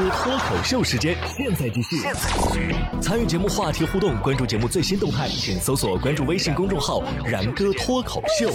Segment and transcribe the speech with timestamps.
[0.00, 1.98] 哥脱口秀时间，现在继续。
[3.02, 8.50] 参与节目话题互动，关注节目最新动态，请搜索关注微信公众号“然哥脱口秀”。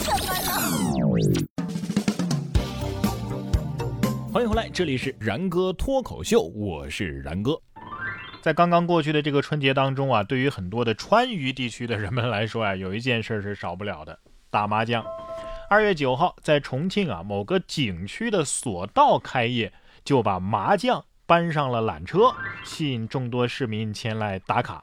[4.34, 7.62] 欢迎回来，这里是然哥脱口秀，我是然哥。
[8.42, 14.18] 在刚刚过去的这个春节当中啊，对于很多的川渝地区的人们来说啊，有一件事是少不了的，
[14.50, 15.06] 打麻将。
[15.70, 19.72] 二月九号，在重庆啊某个景区的索道开业，
[20.04, 24.82] 就把麻将搬上了缆车，吸引众多市民前来打卡。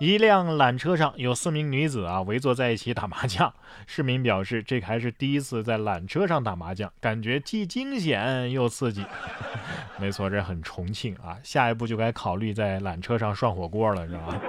[0.00, 3.52] 一辆缆车上有四名女子啊围坐在一起打麻将。
[3.86, 9.04] 市民表示，这还是第一次在缆车上打麻将，感觉既惊险又刺激。
[9.98, 14.40] 没错，这很重庆啊，下一步就该考虑在缆车上涮火锅了，是吧？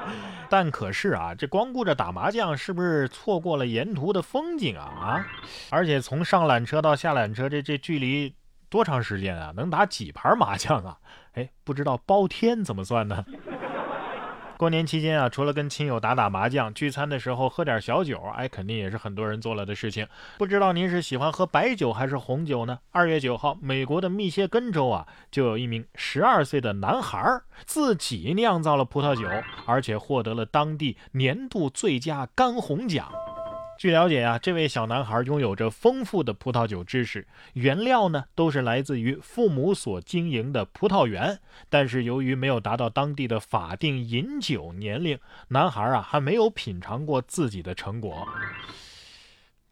[0.48, 4.84] 但可是啊，这光顾着打麻将，是不是错过了沿途的风景啊？
[4.98, 5.26] 啊！
[5.68, 8.32] 而且从上缆车到下缆车，这这距离
[8.68, 9.52] 多长时间啊？
[9.56, 10.98] 能打几盘麻将啊？
[11.34, 13.24] 哎，不知道包天怎么算呢？
[14.58, 20.08] 过年期间啊，除了跟亲友打打麻将、聚餐的时候喝点小酒，哎，肯定也是很多人做了的事情。
[20.38, 22.78] 不知道您是喜欢喝白酒还是红酒呢？
[22.90, 29.28] 二月九号，美国的密歇根州啊，就有一名十二岁的男孩自己酿造了葡萄酒，
[29.66, 33.12] 而且获得了当地年度最佳干红奖。
[33.78, 41.38] 据了解啊，这位小男孩拥有着丰富的葡萄酒知识，原料呢都是来自于父母所经营的葡萄园。
[41.68, 45.18] 但是由于没有达到当地的法定饮酒年龄，
[45.48, 48.26] 男孩啊还没有品尝过自己的成果。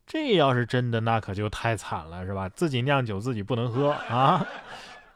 [0.07, 2.49] 这要是真的，那可就太惨了，是吧？
[2.51, 4.47] 自己酿酒自己不能喝啊。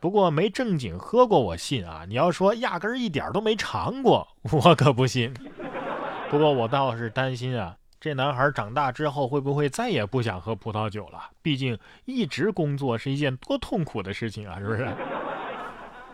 [0.00, 2.05] 不过没正经喝过，我信啊。
[2.08, 5.34] 你要说压根儿一点都没尝过，我可不信。
[6.30, 7.77] 不过我倒是担心啊。
[8.00, 11.30] 这男孩长大之后会不会再也不想喝葡萄酒了？
[11.42, 14.88] 毕竟一直工作是一件多痛苦的事情啊，是不是？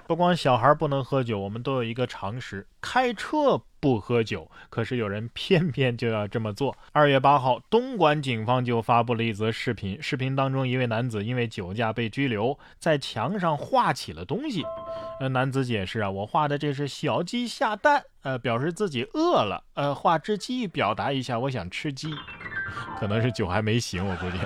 [0.06, 4.50] 不光小孩不能喝酒，我们都有一个常识：开车不喝酒。
[4.68, 6.76] 可是有人偏偏就要这么做。
[6.92, 14.62] 二月八号，东莞警方就发布了一则视频，视频当中一位男子因为酒驾被拘留，在墙上画起了东西。
[15.20, 19.64] 呃，男子解释啊，我画的这是小鸡下蛋，呃，表示自己饿了。
[19.72, 22.10] 呃，画只鸡，表达一下我想吃鸡。
[22.98, 24.38] 可能是酒还没醒，我估计。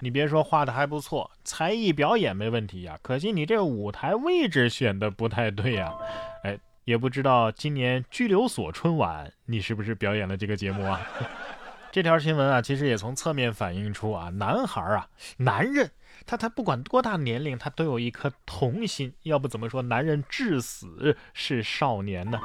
[0.00, 2.98] 你别说画的还不错，才艺表演没问题呀。
[3.02, 5.94] 可惜你这舞台位置选的不太对呀。
[6.42, 11.00] 哎，也不知道今年拘留所春晚你是不是表演了这个节目啊？
[11.90, 15.08] 这条新闻啊，其实也从侧面反映出啊，男孩啊，
[15.38, 15.90] 男人
[16.24, 19.12] 他他不管多大年龄，他都有一颗童心。
[19.24, 22.38] 要不怎么说男人至死是少年呢？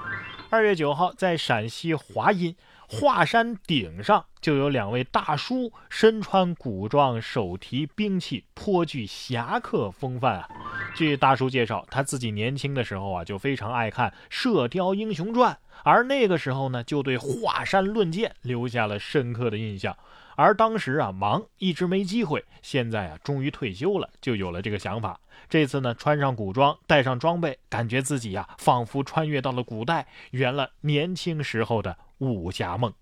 [0.50, 2.56] 二月九号，在陕西华阴。
[2.94, 10.50] 华山顶上就有两位大叔，身穿古装，手提兵器，颇具侠客风范啊。
[10.94, 15.54] 据大叔介绍，他自己年轻的时候啊，就非常爱看《射雕英雄传》，
[15.86, 19.98] 而那个时候呢，就对华山论剑留下了深刻的印象。
[20.36, 25.20] 而当时啊，忙一直没机会，现在啊，终于退休了，就有了这个想法。
[25.50, 31.98] 这次呢，穿上古装，带上装备，感觉自己呀，仿佛穿越到了古代，圆了年轻时候的。
[32.22, 32.94] 武侠梦，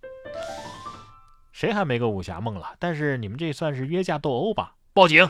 [1.52, 2.74] 谁还没个武侠梦了？
[2.80, 4.76] 但是你们这算是约架斗殴吧？
[4.94, 5.30] 报警！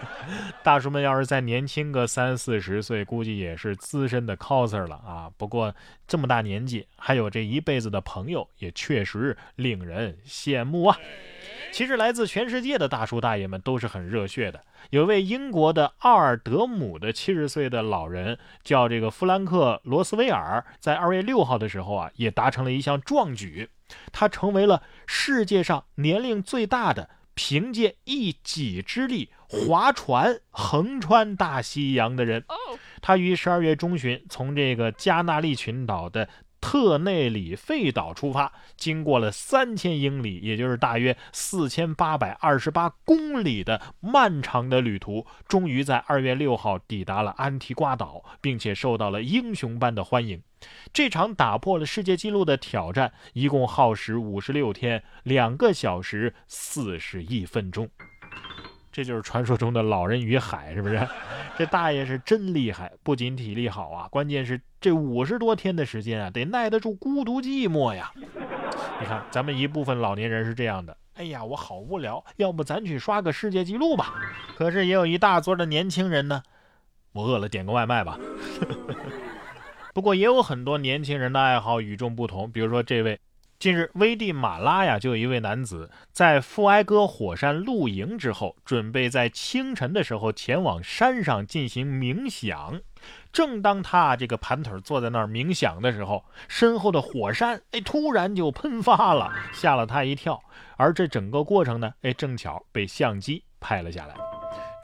[0.62, 5.30] 大叔们要是再年轻个三四十岁，估计也是资深的 coser 了啊。
[5.38, 5.74] 不过
[6.06, 10.98] 这么大年纪，还有这一辈子的朋友，也确实令人羡慕啊。
[11.72, 14.62] 其实来自全世界的大叔大爷们都是很热血的。
[14.90, 23.70] 有位英国的奥尔德姆的七十岁的老人，叫这个弗兰克罗斯威尔，在二月六号的时候啊，也达成了一项壮举，
[24.12, 32.44] 他成为了世界上年龄最大的凭借一己之力划船横穿大西洋的人。
[33.00, 36.28] 他于十二月中旬从这个加纳利群岛的。
[36.62, 50.40] 特内里费岛出发，经过了三千英里，也就是大约四千八百二十八公里的漫长的旅途，终于在二月六号抵达了安提瓜岛，并且受到了英雄般的欢迎。
[50.92, 57.90] 这场打破了世界纪录的挑战，一共耗时五十六天，两个小时四十一分钟。
[58.92, 60.96] 这就是传说中的老人与海，是不是？
[61.56, 68.10] 这大爷是真厉害，不仅体力好啊，关键是这五十多天的时间啊，得耐得住孤独寂寞呀。
[69.00, 74.14] 你看，咱们一部分老年人是这样的，哎呀，我好无聊，要不咱去刷个世界纪录吧？
[74.56, 76.42] 可是也有一大撮的年轻人呢，
[77.12, 78.18] 我饿了，点个外卖吧。
[79.92, 83.20] 不过也有很多年轻人的爱好与众不同，比如说这位。
[83.62, 92.80] 近日，危地马拉呀，就有一位男子在富埃戈火山露营之后，准备在清晨的时候前往山上进行冥想。
[93.32, 100.42] 正当他这个盘腿坐在那儿冥想的时候，身后的火山哎突然就喷发了，吓了他一跳。
[100.76, 104.16] 而这整个过程呢，哎正巧被相机拍了下来。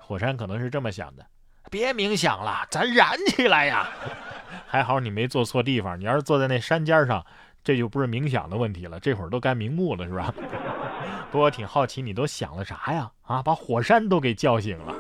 [0.01, 1.27] 火山可能是这么想的：
[1.69, 3.89] 别冥想了，咱燃起来呀！
[4.71, 7.27] 还好你没坐错地方，你要是坐在那山尖上。
[7.69, 10.35] 这就不是冥想的问题了，这会儿都该瞑目了，是吧？
[11.31, 13.13] 不过挺好奇，你都想了啥呀？
[13.21, 14.95] 啊，把火山都给叫醒了。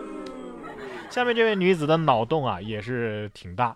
[1.09, 3.75] 下面这位女子的脑洞啊也是挺大，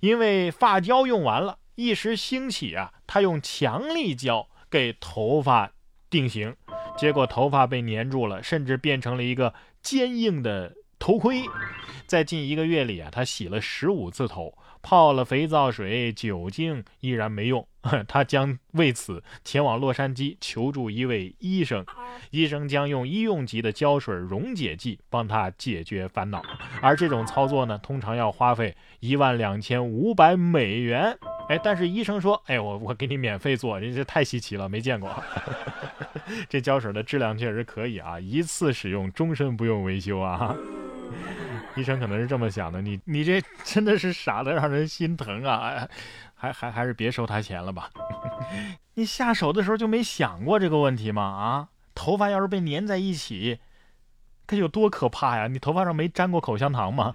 [0.00, 5.70] 因为发胶用完了，一时兴起啊，她用强力胶给头发
[6.10, 6.54] 定型，
[6.98, 10.74] 结果头发被粘住了，甚至变成了一个坚硬的
[11.04, 11.42] 头盔。
[12.06, 14.56] 在近一个月里啊，他洗了十五次头。
[14.80, 17.66] 泡了肥皂水、酒精依然没用，
[18.06, 21.84] 他将为此前往洛杉矶求助一位医生。
[22.30, 26.42] 医生将用医用级的胶水溶解剂帮他解决烦恼，
[26.82, 31.18] 而这种操作呢，通常要花费一万两千五百美元。
[31.48, 35.10] 哎，但是医生说，哎，我我给你免费做，这这太稀奇了，没见过。
[36.48, 40.54] 这胶水的质量确实可以啊，一次使用，终身不用维修啊。
[41.76, 45.88] 医生可能是这么想的，你你这真的是傻的让人心疼啊！
[46.34, 47.90] 还还还是别收他钱了吧？
[48.94, 51.22] 你下手的时候就没想过这个问题吗？
[51.22, 53.58] 啊，头发要是被粘在一起，
[54.46, 55.48] 该有多可怕呀！
[55.48, 57.14] 你头发上没沾过口香糖吗？